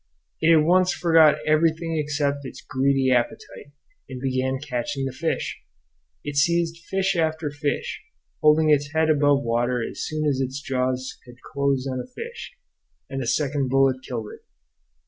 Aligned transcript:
It 0.41 0.51
at 0.57 0.65
once 0.65 0.91
forgot 0.95 1.35
everything 1.45 1.95
except 1.95 2.43
its 2.43 2.59
greedy 2.67 3.11
appetite, 3.11 3.71
and 4.09 4.19
began 4.19 4.57
catching 4.57 5.05
the 5.05 5.11
fish. 5.11 5.61
It 6.23 6.37
seized 6.37 6.79
fish 6.85 7.15
after 7.15 7.51
fish, 7.51 8.01
holding 8.41 8.71
its 8.71 8.91
head 8.93 9.11
above 9.11 9.43
water 9.43 9.79
as 9.87 10.01
soon 10.03 10.25
as 10.27 10.41
its 10.41 10.59
jaws 10.59 11.19
had 11.27 11.35
closed 11.53 11.87
on 11.87 11.99
a 11.99 12.07
fish; 12.11 12.51
and 13.11 13.21
a 13.21 13.27
second 13.27 13.69
bullet 13.69 13.97
killed 14.01 14.29
it. 14.33 14.41